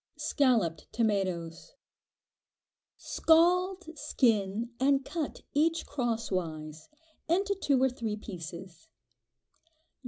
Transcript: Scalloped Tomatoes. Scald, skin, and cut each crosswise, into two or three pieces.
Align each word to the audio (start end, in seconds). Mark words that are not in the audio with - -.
Scalloped 0.17 0.91
Tomatoes. 0.91 1.75
Scald, 2.97 3.87
skin, 3.99 4.71
and 4.79 5.05
cut 5.05 5.43
each 5.53 5.85
crosswise, 5.85 6.89
into 7.29 7.53
two 7.53 7.79
or 7.83 7.89
three 7.89 8.15
pieces. 8.15 8.87